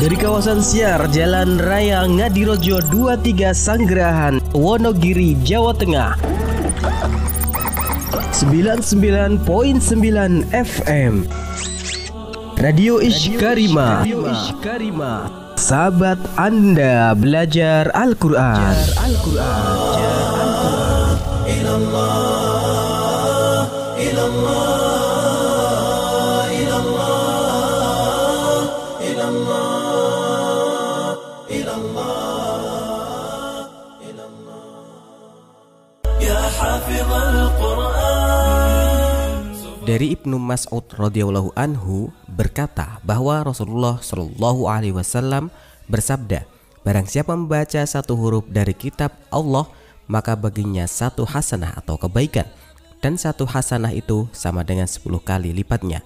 [0.00, 6.16] Dari kawasan Siar, Jalan Raya Ngadirojo 23 Sanggerahan, Wonogiri, Jawa Tengah.
[8.32, 9.44] 99.9
[10.56, 11.28] FM
[12.56, 14.00] Radio Ishkarima.
[15.60, 18.72] Sahabat Anda belajar Al-Quran
[40.00, 45.52] Dari Ibnu Mas'ud radhiyallahu anhu berkata bahwa Rasulullah shallallahu alaihi wasallam
[45.92, 46.48] bersabda,
[46.80, 49.68] barang siapa membaca satu huruf dari kitab Allah,
[50.08, 52.48] maka baginya satu hasanah atau kebaikan
[53.04, 56.00] dan satu hasanah itu sama dengan 10 kali lipatnya.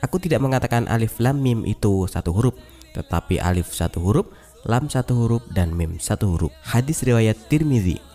[0.00, 2.56] Aku tidak mengatakan alif lam mim itu satu huruf,
[2.96, 4.32] tetapi alif satu huruf,
[4.64, 6.52] lam satu huruf dan mim satu huruf.
[6.64, 8.13] Hadis riwayat Tirmizi.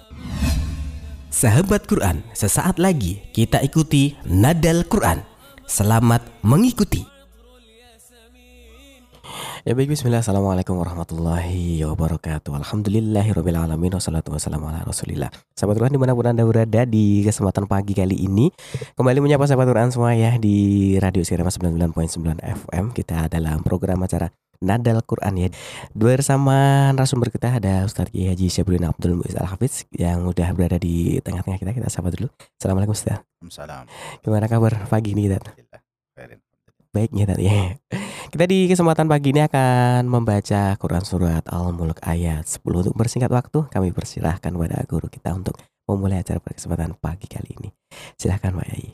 [1.40, 5.24] Sahabat Quran, sesaat lagi kita ikuti Nadal Quran.
[5.64, 7.08] Selamat mengikuti.
[9.64, 10.20] Ya baik bismillah.
[10.20, 12.60] Assalamualaikum warahmatullahi wabarakatuh.
[12.60, 15.32] Alhamdulillahirrabbilalamin Wassalatu wassalamu ala rasulillah.
[15.56, 18.52] Sahabat Quran di mana pun anda berada di kesempatan pagi kali ini
[19.00, 24.28] Kembali menyapa sahabat Quran semua ya Di Radio Sirama 99.9 FM Kita dalam program acara
[24.60, 25.50] Nadal Quran ya
[25.96, 31.16] Bersama narasumber kita ada Ustadz Kiai Haji Syabrin Abdul Muiz Al-Hafiz Yang udah berada di
[31.24, 32.28] tengah-tengah kita Kita sahabat dulu
[32.60, 33.88] Assalamualaikum Ustaz Waalaikumsalam.
[34.20, 35.56] Gimana kabar pagi ini Ustaz?
[36.90, 37.78] Baiknya tadi ya.
[38.34, 43.70] Kita di kesempatan pagi ini akan membaca Quran Surat Al-Mulk ayat 10 Untuk bersingkat waktu
[43.72, 45.56] kami persilahkan kepada guru kita untuk
[45.90, 47.70] memulai acara pada kesempatan pagi kali ini
[48.20, 48.94] Silahkan Pak Yai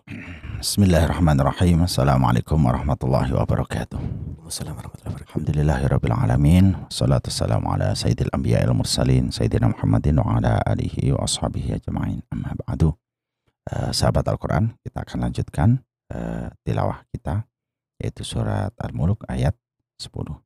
[0.55, 1.83] Bismillahirrahmanirrahim.
[1.83, 3.99] Assalamualaikum warahmatullahi wabarakatuh.
[4.47, 6.65] Wassalamualaikum warahmatullahi wabarakatuh Alhamdulillahirabbil alamin.
[6.87, 12.23] Salatu wassalamu ala sayyidil anbiya'il mursalin sayyidina Muhammadin wa ala alihi wa ashabihi ajma'in.
[12.31, 12.95] Amma ba'du.
[13.67, 15.69] Eh, sahabat Al-Qur'an, kita akan lanjutkan
[16.15, 17.43] eh, tilawah kita
[17.99, 19.53] yaitu surat Al-Mulk ayat
[19.99, 20.39] 10.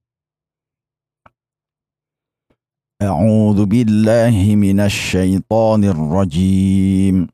[3.01, 7.27] أعوذ بالله من الشيطان الرجيم.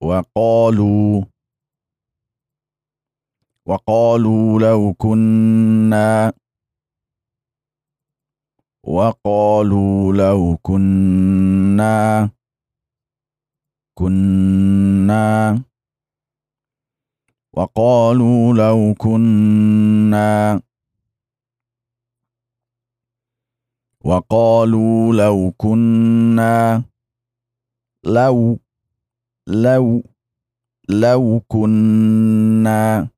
[0.00, 1.24] وقالوا
[3.66, 6.32] وقالوا لو كنا
[8.84, 12.30] وقالوا لو كنا
[13.98, 15.62] كنا
[17.56, 20.67] وقالوا لو كنا.
[24.04, 26.82] وقالوا لو كنا
[28.04, 28.58] لو
[29.46, 30.02] لو
[30.88, 33.08] لو كنا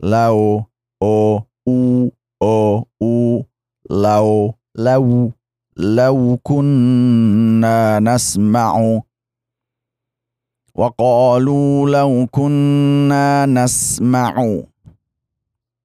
[0.00, 0.64] لو
[1.02, 2.10] أو أو
[2.42, 3.44] أو أو
[3.90, 5.32] لو لو
[5.76, 9.00] لو كنا نسمع.
[10.74, 14.62] وقالوا لو كنا نسمع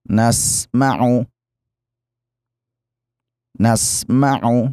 [0.09, 1.25] نسمع.
[3.59, 4.69] نسمع.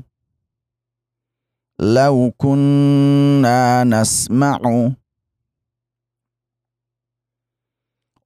[1.80, 4.60] لو كنا نسمع.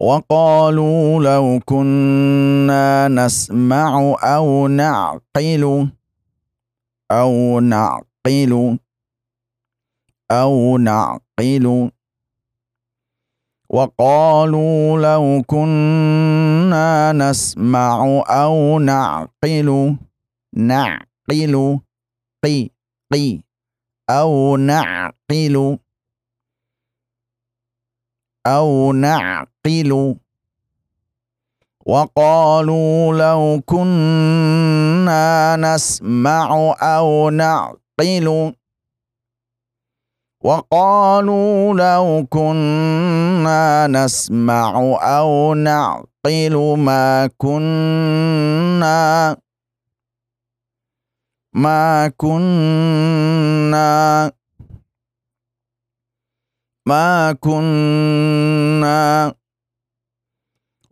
[0.00, 5.88] وقالوا لو كنا نسمع أو نعقل.
[7.10, 8.78] أو نعقل.
[10.30, 11.90] أو نعقل.
[13.70, 19.96] وقالوا لو كنا نسمع أو نعقل.
[20.58, 21.80] نعقل
[22.44, 22.70] قي
[23.12, 23.42] قي
[24.10, 25.78] أو نعقل
[28.46, 30.16] أو نعقل
[31.86, 38.54] وقالوا لو كنا نسمع أو نعقل
[40.44, 49.36] وقالوا لو كنا نسمع أو نعقل ما كنا
[51.54, 54.32] ما كنا
[56.86, 59.34] ما كنا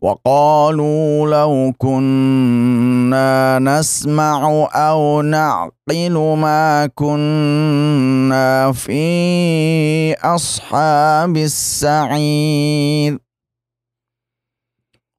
[0.01, 13.19] وقالوا لو كنا نسمع أو نعقل ما كنا في أصحاب السعير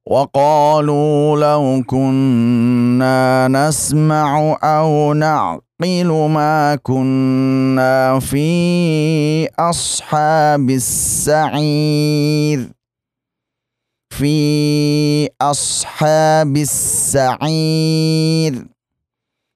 [0.09, 12.69] وقالوا لو كنا نسمع أو نعقل ما كنا في أصحاب السعير.
[14.11, 17.89] في أصحاب السعير.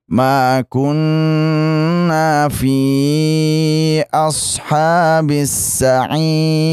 [0.08, 6.72] ما كنا في أصحاب السعير.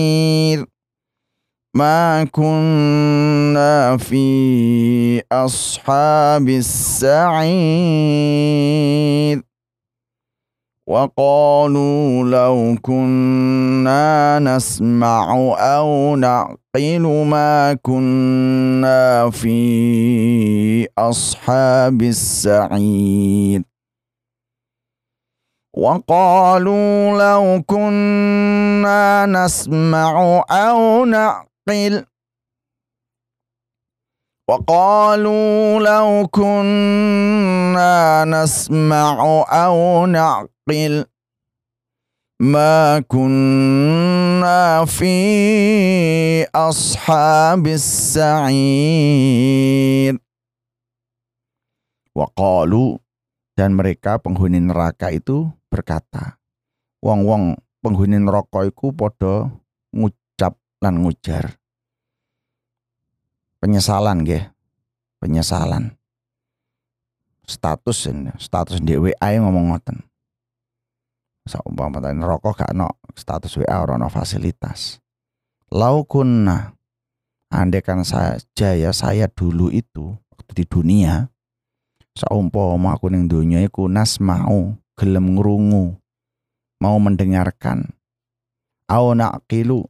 [1.75, 7.69] ما كنا في أصحاب السعير.
[10.87, 23.63] وقالوا لو كنا نسمع أو نعقل ما كنا في أصحاب السعير.
[25.77, 31.48] وقالوا لو كنا نسمع أو نعقل
[34.48, 41.04] وقالوا لو كنا نسمع أو نعقل
[42.40, 45.16] ما كنا في
[46.44, 48.68] أصحاب السعير
[52.14, 52.98] وقالوا
[53.54, 56.36] dan mereka penghuni neraka itu berkata
[57.00, 59.48] wong-wong penghuni neraka iku padha
[59.94, 60.17] ngucap
[60.79, 61.59] lan ngujar
[63.59, 64.43] penyesalan nggih.
[65.19, 65.99] Penyesalan.
[67.43, 68.07] Status
[68.39, 69.99] status di WA ngomong ngoten.
[71.43, 72.87] Saumpama tadi rokok gak no
[73.17, 75.03] status WA ora no fasilitas.
[75.73, 76.71] Lau kunna
[77.51, 81.33] andai kan saja ya saya dulu itu waktu di dunia
[82.13, 85.97] saumpama aku ning dunia iku nas mau gelem ngrungu
[86.77, 87.89] mau mendengarkan
[88.85, 89.89] au naqilu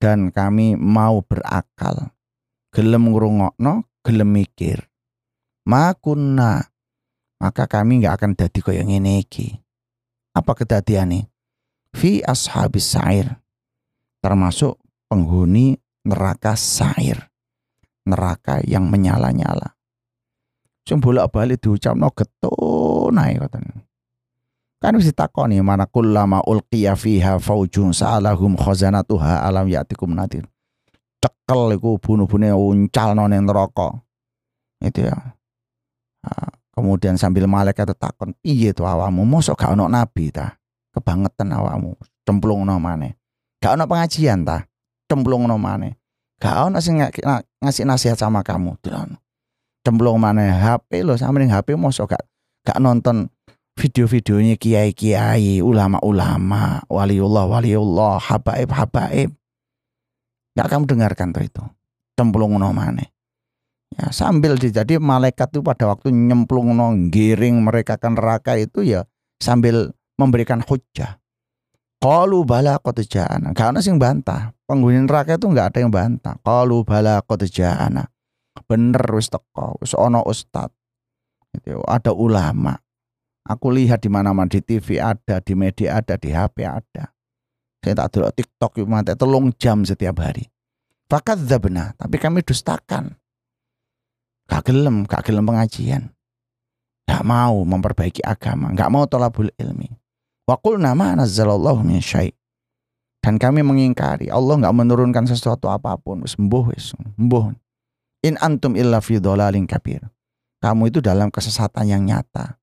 [0.00, 2.10] dan kami mau berakal
[2.72, 4.88] gelem ngrungokno, gelem mikir.
[5.68, 6.64] Makunna
[7.40, 9.56] maka kami nggak akan dadi kaya ngene iki.
[10.36, 11.28] Apa kedadiane?
[11.96, 13.26] Fi ashabis sa'ir.
[14.20, 14.76] Termasuk
[15.08, 17.18] penghuni neraka sa'ir.
[18.04, 19.74] Neraka yang menyala-nyala.
[20.84, 23.89] Sing bolak-balik diucapno getun ae ngoten.
[24.80, 30.48] Kan wis ditakoni mana kullama ulqiya fiha faujun sa'alahum khazanatuha alam ya'tikum nadir
[31.20, 34.00] cekel iku bunuh-bune uncal ning neraka.
[34.80, 35.36] Itu ya.
[36.72, 39.28] Kemudian sambil malaikat takon, "Piye to awamu?
[39.28, 40.56] Mosok gak ono nabi ta?
[40.96, 41.94] Kebangetan awakmu,
[42.24, 43.14] cemplungno maneh.
[43.60, 44.64] Gak ono pengajian ta?
[45.04, 45.92] Cemplungno maneh.
[46.40, 46.96] Gak ono sing
[47.60, 48.80] ngasih nasihat sama kamu.
[49.84, 52.24] Cemplung maneh HP lo ning HP mosok gak
[52.64, 53.28] gak nonton
[53.78, 59.30] video-videonya kiai-kiai, ulama-ulama, waliullah, waliullah, habaib-habaib.
[60.58, 61.62] Gak kamu dengarkan tuh itu.
[62.18, 63.14] Cemplung nomane.
[63.90, 69.02] Ya, sambil jadi malaikat itu pada waktu nyemplung no giring mereka kan neraka itu ya
[69.42, 71.18] sambil memberikan hujah.
[72.00, 73.02] Kalau bala qad.
[73.02, 74.54] Gak ada yang bantah.
[74.64, 76.38] Penghuni neraka itu nggak ada yang bantah.
[76.40, 77.44] Kalau bala qad.
[78.68, 80.70] Bener wis teko, wis ono ustad.
[81.50, 82.78] Gitu, ada ulama.
[83.48, 87.14] Aku lihat di mana-mana di TV ada, di media ada, di HP ada.
[87.80, 90.44] Saya tak dulu TikTok itu mati telung jam setiap hari.
[91.08, 93.16] Fakat benar, tapi kami dustakan.
[94.46, 96.12] Gak gelem, gak gelem pengajian.
[97.08, 99.88] Gak mau memperbaiki agama, gak mau tolabul ilmi.
[100.44, 102.36] Wakul nama nazzalallahu min syai.
[103.20, 106.20] Dan kami mengingkari Allah gak menurunkan sesuatu apa pun.
[106.22, 107.44] Sembuh, sembuh.
[108.28, 110.04] In antum illa fi dolalin kabir.
[110.60, 112.59] Kamu itu dalam kesesatan yang nyata.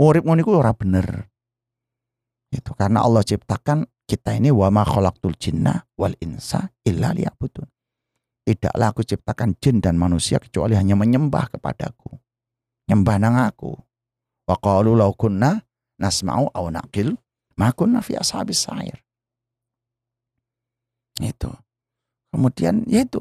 [0.00, 1.28] Urip ngono iku ora bener.
[2.48, 7.68] Itu karena Allah ciptakan kita ini wa ma khalaqtul jinna wal insa illa liya'budun.
[8.48, 12.16] Tidaklah aku ciptakan jin dan manusia kecuali hanya menyembah kepadaku.
[12.88, 13.76] Nyembah nang aku.
[14.48, 15.60] Wa qalu law kunna
[16.00, 17.14] nasma'u aw naqil
[17.60, 18.98] ma kunna fi ashabis sa'ir.
[21.20, 21.52] Itu.
[22.32, 23.20] Kemudian ya itu.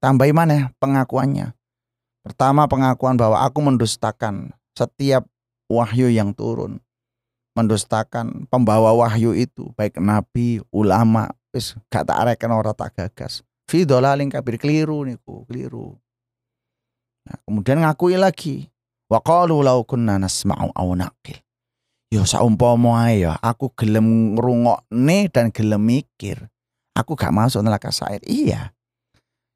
[0.00, 1.52] Tambahi mana pengakuannya.
[2.24, 5.28] Pertama pengakuan bahwa aku mendustakan setiap
[5.68, 6.80] wahyu yang turun
[7.54, 13.46] mendustakan pembawa wahyu itu baik nabi ulama wis gak tak areken ora tak gagas.
[13.70, 15.94] Fi dolalin kabir keliru niku keliru.
[17.24, 18.68] Nah, kemudian ngakui lagi
[19.08, 21.38] wa qalu law kunna nasma'u aw naqil.
[22.12, 26.50] Ya saumpama ae ya aku gelem ngrungokne dan gelem mikir
[26.92, 28.20] aku gak masuk neraka sair.
[28.26, 28.74] Iya.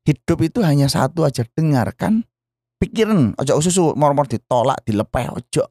[0.06, 2.24] Hidup itu hanya satu aja dengarkan
[2.80, 3.36] pikiran.
[3.36, 5.68] Ojo susu mor-mor ditolak dilepeh ojo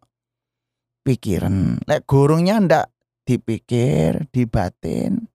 [1.08, 1.80] pikiran.
[1.88, 2.92] Lek gurungnya ndak
[3.24, 5.32] dipikir, dibatin.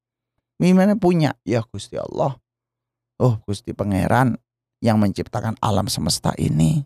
[0.61, 1.33] Gimana punya?
[1.49, 2.37] Ya Gusti Allah.
[3.17, 4.37] Oh Gusti Pangeran
[4.85, 6.85] yang menciptakan alam semesta ini.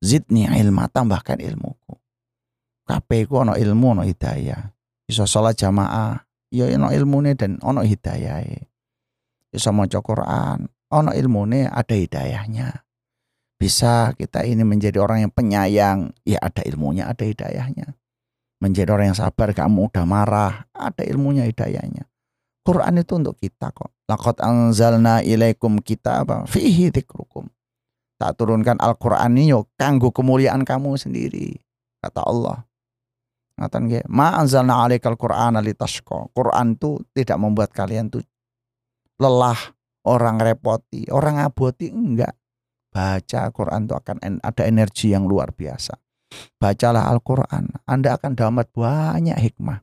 [0.00, 1.98] Zidni ilma, tambahkan ilmuku.
[2.88, 4.70] Kabeh ku ono ilmu, ono hidayah.
[5.04, 6.16] Iso sholat jamaah,
[6.54, 8.46] ya ono ilmune dan ono hidayah.
[9.50, 12.86] Iso maca Quran, ono ilmune ada hidayahnya.
[13.58, 17.97] Bisa kita ini menjadi orang yang penyayang, ya ada ilmunya, ada hidayahnya.
[18.58, 22.08] Menjadi orang yang sabar, kamu udah marah, ada ilmunya, hidayahnya.
[22.68, 23.96] Quran itu untuk kita kok.
[24.04, 26.44] Laqad anzalna ilaikum apa?
[26.44, 27.48] fihi dzikrukum.
[28.18, 31.56] Tak turunkan Al-Qur'an ini yo kanggo kemuliaan kamu sendiri.
[32.02, 32.68] Kata Allah.
[33.56, 36.28] Ngatain nggih, ma anzalna alaikal Qur'ana litashqa.
[36.34, 38.20] Quran itu tidak membuat kalian tuh
[39.16, 39.58] lelah,
[40.04, 42.36] orang repoti, orang aboti enggak.
[42.92, 45.96] Baca Quran itu akan ada energi yang luar biasa.
[46.58, 49.80] Bacalah Al-Quran, Anda akan dapat banyak hikmah.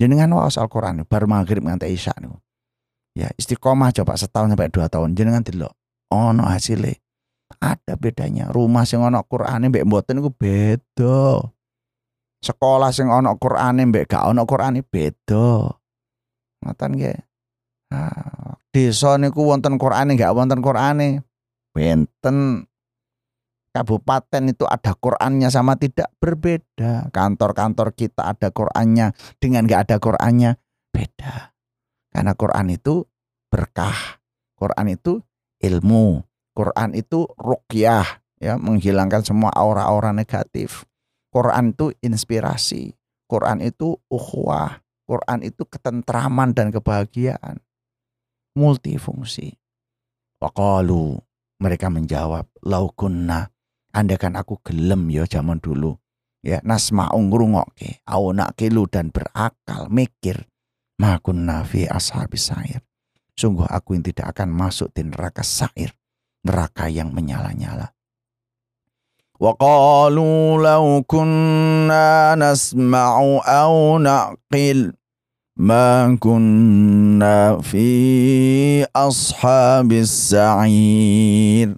[0.00, 2.32] Jenengan waos Al-Quran, baru maghrib nganti isya nih.
[3.14, 5.14] Ya istiqomah coba setahun sampai dua tahun.
[5.14, 5.70] Jenengan tidak
[6.10, 6.98] ono hasilnya.
[7.62, 8.50] Ada bedanya.
[8.50, 11.38] Rumah sing ono Qur'ane mbek mboten iku beda.
[12.42, 15.70] Sekolah sing ono Qur'ane mbek gak ono Qur'ane beda.
[16.66, 17.18] Ngoten nggih.
[17.94, 21.22] Nah, desa niku wonten Qur'ane gak wonten Qur'ane.
[21.70, 22.66] Benten
[23.74, 27.10] kabupaten itu ada Qur'annya sama tidak berbeda.
[27.10, 29.10] Kantor-kantor kita ada Qur'annya
[29.42, 30.54] dengan gak ada Qur'annya
[30.94, 31.54] beda.
[32.14, 33.02] Karena Quran itu
[33.50, 34.22] berkah.
[34.54, 35.18] Quran itu
[35.58, 36.22] ilmu.
[36.54, 38.06] Quran itu rukyah
[38.38, 40.86] ya menghilangkan semua aura-aura negatif.
[41.34, 42.94] Quran itu inspirasi.
[43.26, 44.78] Quran itu ukhuwah.
[45.04, 47.58] Quran itu ketentraman dan kebahagiaan.
[48.54, 49.58] Multifungsi.
[50.38, 51.18] Waqalu
[51.58, 53.53] mereka menjawab, laukunna
[53.93, 55.97] kan aku gelem ya zaman dulu.
[56.39, 60.47] Ya, nasma'u ngrungokke, au nak kilu dan berakal, mikir.
[60.99, 62.79] Makunna fi ashabis sa'ir.
[63.35, 65.95] Sungguh aku yang tidak akan masuk di neraka sa'ir
[66.43, 67.91] neraka yang menyala-nyala.
[69.39, 74.93] وقالوا لو كنا نسمع أو نعقل
[75.55, 81.75] ما كنا في أصحاب السعير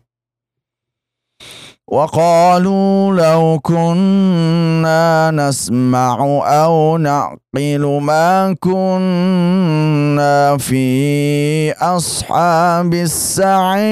[1.88, 6.18] وقالوا لو كنا نسمع
[6.64, 13.86] أو نعقل ما كنا في أصحاب السعير.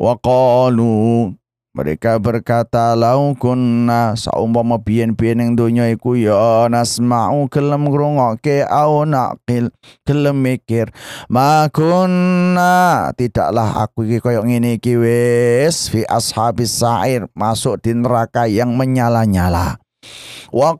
[0.00, 1.32] وقالوا
[1.76, 9.68] Mereka berkata lau kunna saumpama biyen-biyen ning donya iku ya nasma'u gelem ngrungokke au naqil
[10.08, 10.88] gelem mikir
[11.28, 18.48] ma kunna tidaklah aku iki koyo ngene iki wis fi ashabis sa'ir masuk di neraka
[18.48, 19.76] yang menyala-nyala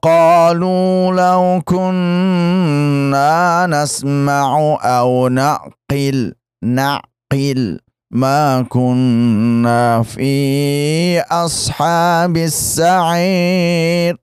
[0.00, 6.32] qalu law kunna nasma'u au naqil
[6.64, 14.16] naqil ما كنا في أصحاب السعير.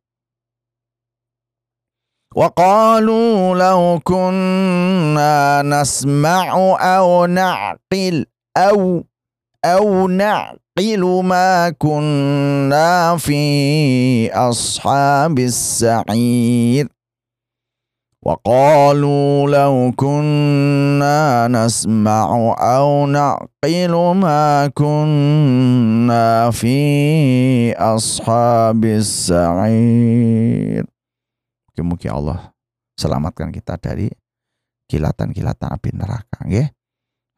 [2.35, 8.25] وقالوا لو كنا نسمع أو نعقل
[8.57, 9.03] أو
[9.65, 16.94] أو نعقل ما كنا في أصحاب السعير.
[18.24, 26.76] وقالوا لو كنا نسمع أو نعقل ما كنا في
[27.72, 30.84] أصحاب السعير
[31.80, 32.52] Mungkin Allah
[33.00, 34.12] selamatkan kita dari
[34.84, 36.68] kilatan-kilatan api neraka nggih.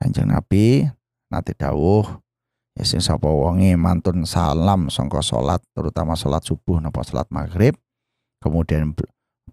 [0.03, 0.83] Kanjeng Nabi
[1.31, 2.03] nanti dawuh
[2.75, 7.79] ya sing sapa wonge mantun salam sangka salat terutama salat subuh napa salat maghrib
[8.43, 8.99] kemudian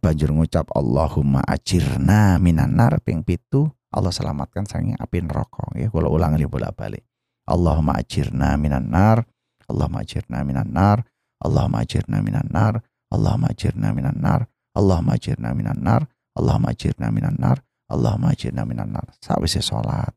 [0.05, 3.01] banjur ngucap Allahumma ajirna minan nar.
[3.01, 7.01] Ping pitu Allah selamatkan saking api neraka ya kula ulang li bolak-balik.
[7.49, 9.25] Allahumma ajirna minan nar.
[9.65, 11.01] Allahumma ajirna minan nar.
[11.41, 12.85] Allahumma ajirna minan nar.
[13.09, 14.45] Allahumma ajirna minan nar.
[14.77, 16.03] Allahumma ajirna minan nar.
[16.37, 17.57] Allahumma ajirna minan nar.
[17.89, 19.07] Allahumma ajirna minan nar.
[19.25, 20.13] Sawise salat.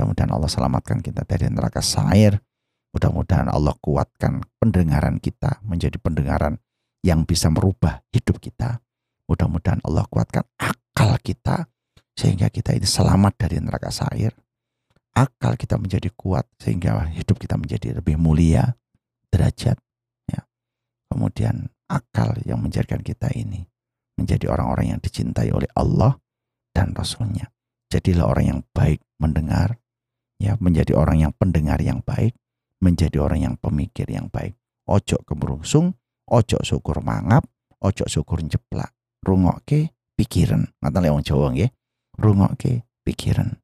[0.00, 2.40] Mudah-mudahan Allah selamatkan kita dari neraka sair.
[2.96, 6.56] Mudah-mudahan Allah kuatkan pendengaran kita menjadi pendengaran
[7.04, 8.80] yang bisa merubah hidup kita
[9.30, 11.70] Mudah-mudahan Allah kuatkan akal kita
[12.18, 14.34] sehingga kita ini selamat dari neraka sair.
[15.14, 18.74] Akal kita menjadi kuat sehingga hidup kita menjadi lebih mulia
[19.30, 19.78] derajat.
[20.26, 20.42] Ya.
[21.06, 23.62] Kemudian akal yang menjadikan kita ini
[24.18, 26.18] menjadi orang-orang yang dicintai oleh Allah
[26.74, 27.54] dan Rasulnya.
[27.86, 29.78] Jadilah orang yang baik mendengar,
[30.42, 32.34] ya menjadi orang yang pendengar yang baik,
[32.82, 34.58] menjadi orang yang pemikir yang baik.
[34.90, 35.94] Ojo kemerungsung,
[36.26, 37.46] ojo syukur mangap,
[37.78, 38.90] ojo syukur jeplak
[39.24, 40.68] rungokke pikiran.
[40.80, 41.70] Ngaten lewong Jawa nggih.
[42.20, 43.56] Rungokke pikiran.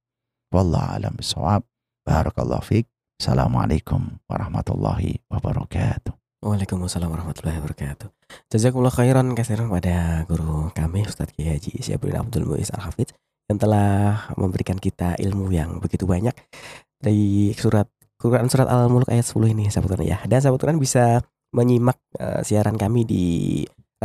[0.53, 1.65] Wallahu alam bisawab
[2.07, 2.87] barakallahu fik.
[3.17, 6.13] Assalamualaikum warahmatullahi wabarakatuh.
[6.45, 8.13] Waalaikumsalam warahmatullahi wabarakatuh.
[8.53, 13.17] Jazakumullah khairan kasiran pada guru kami Ustadz Kiai Haji Syabrin Abdul Muiz Al Hafidz
[13.49, 16.37] yang telah memberikan kita ilmu yang begitu banyak
[17.01, 20.21] dari surat Quran surat Al-Mulk ayat 10 ini sahabat ya.
[20.29, 21.25] Dan sahabat bisa
[21.57, 23.25] menyimak uh, siaran kami di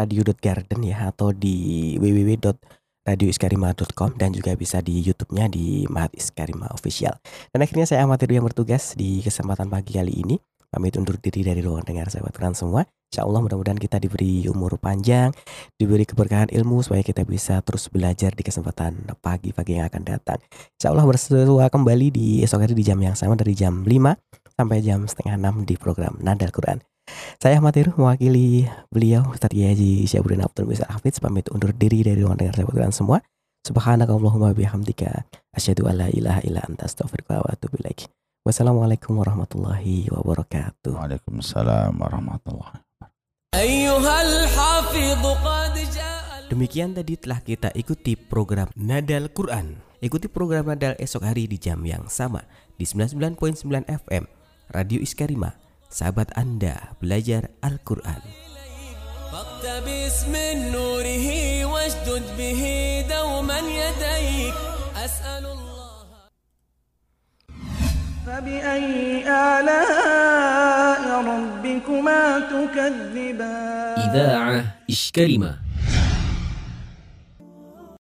[0.01, 7.13] radio.garden ya atau di www.radioiskarima.com dan juga bisa di YouTube-nya di Mahat Iskarima Official.
[7.53, 10.35] Dan akhirnya saya Ahmad yang bertugas di kesempatan pagi kali ini
[10.71, 12.87] pamit undur diri dari ruang dengar sahabat Quran semua.
[13.11, 15.35] Insya Allah mudah-mudahan kita diberi umur panjang,
[15.75, 20.39] diberi keberkahan ilmu supaya kita bisa terus belajar di kesempatan pagi-pagi yang akan datang.
[20.79, 24.79] Insya Allah bersua kembali di esok hari di jam yang sama dari jam 5 sampai
[24.79, 26.79] jam setengah 6 di program Nadal Quran.
[27.41, 32.21] Saya Ahmad Heru mewakili beliau Ustaz Yaji Syabudin Abdul Bisa Hafiz pamit undur diri dari
[32.21, 33.21] ruang dengar Quran semua.
[33.61, 38.09] Subhanakallahumma bihamdika asyhadu alla ilaha illa anta astaghfiruka wa atubu ilaik.
[38.41, 40.97] Wassalamualaikum warahmatullahi wabarakatuh.
[40.97, 42.81] Waalaikumsalam warahmatullahi
[46.49, 49.77] Demikian tadi telah kita ikuti program Nadal Quran.
[50.01, 52.41] Ikuti program Nadal esok hari di jam yang sama
[52.81, 53.37] di 99.9
[53.85, 54.25] FM
[54.73, 58.22] Radio Iskarima sahabat Anda belajar Al-Quran.
[68.26, 75.52] فبأي آلاء ربكما تكذبان إذاعة إشكرمة